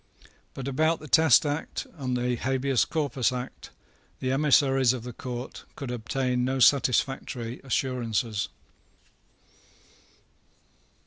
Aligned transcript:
But 0.55 0.67
about 0.67 0.99
the 0.99 1.07
Test 1.07 1.45
Act 1.45 1.85
and 1.95 2.17
the 2.17 2.35
Habeas 2.35 2.85
Corpus 2.85 3.31
Act 3.31 3.69
the 4.19 4.31
emissaries 4.31 4.93
of 4.93 5.03
the 5.03 5.13
Court 5.13 5.63
could 5.75 5.91
obtain 5.91 6.43
no 6.43 6.57
satisfactory 6.57 7.61
assurances. 7.63 8.49